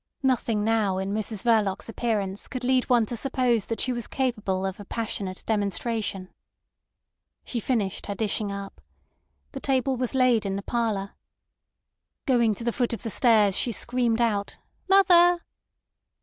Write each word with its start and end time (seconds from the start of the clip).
Nothing 0.23 0.63
now 0.63 0.97
in 0.97 1.13
Mrs 1.13 1.43
Verloc's 1.43 1.87
appearance 1.87 2.47
could 2.47 2.63
lead 2.63 2.89
one 2.89 3.05
to 3.05 3.15
suppose 3.15 3.67
that 3.67 3.79
she 3.79 3.93
was 3.93 4.07
capable 4.07 4.65
of 4.65 4.79
a 4.79 4.85
passionate 4.85 5.43
demonstration. 5.45 6.33
She 7.45 7.59
finished 7.59 8.07
her 8.07 8.15
dishing 8.15 8.51
up. 8.51 8.81
The 9.51 9.59
table 9.59 9.97
was 9.97 10.15
laid 10.15 10.43
in 10.43 10.55
the 10.55 10.63
parlour. 10.63 11.11
Going 12.25 12.55
to 12.55 12.63
the 12.63 12.73
foot 12.73 12.93
of 12.93 13.03
the 13.03 13.11
stairs, 13.11 13.55
she 13.55 13.71
screamed 13.71 14.21
out 14.21 14.57
"Mother!" 14.89 15.41